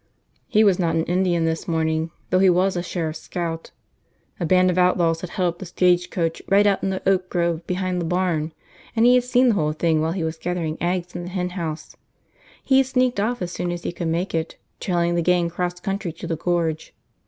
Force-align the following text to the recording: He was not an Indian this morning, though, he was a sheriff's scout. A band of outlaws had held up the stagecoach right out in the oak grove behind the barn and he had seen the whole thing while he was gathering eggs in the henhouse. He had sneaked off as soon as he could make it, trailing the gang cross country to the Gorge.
He 0.47 0.63
was 0.63 0.79
not 0.79 0.95
an 0.95 1.03
Indian 1.05 1.45
this 1.45 1.67
morning, 1.67 2.09
though, 2.31 2.39
he 2.39 2.49
was 2.49 2.75
a 2.75 2.81
sheriff's 2.81 3.19
scout. 3.21 3.69
A 4.39 4.47
band 4.47 4.71
of 4.71 4.79
outlaws 4.79 5.21
had 5.21 5.29
held 5.29 5.53
up 5.53 5.59
the 5.59 5.67
stagecoach 5.67 6.41
right 6.49 6.65
out 6.65 6.81
in 6.81 6.89
the 6.89 7.07
oak 7.07 7.29
grove 7.29 7.67
behind 7.67 8.01
the 8.01 8.05
barn 8.05 8.51
and 8.95 9.05
he 9.05 9.13
had 9.13 9.23
seen 9.25 9.49
the 9.49 9.53
whole 9.53 9.73
thing 9.73 10.01
while 10.01 10.13
he 10.13 10.23
was 10.23 10.39
gathering 10.39 10.79
eggs 10.81 11.13
in 11.15 11.21
the 11.21 11.29
henhouse. 11.29 11.95
He 12.63 12.77
had 12.77 12.87
sneaked 12.87 13.19
off 13.19 13.43
as 13.43 13.51
soon 13.51 13.71
as 13.71 13.83
he 13.83 13.91
could 13.91 14.07
make 14.07 14.33
it, 14.33 14.57
trailing 14.79 15.13
the 15.13 15.21
gang 15.21 15.51
cross 15.51 15.79
country 15.79 16.11
to 16.13 16.25
the 16.25 16.35
Gorge. 16.35 16.95